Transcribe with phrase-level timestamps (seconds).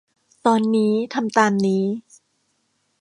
[0.45, 1.83] ตอนนี้ทำตามนี้